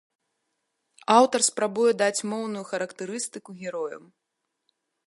[1.17, 4.03] Аўтар спрабуе даць моўную характарыстыку героям.